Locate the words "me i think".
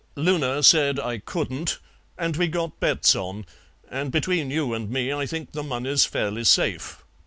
4.89-5.51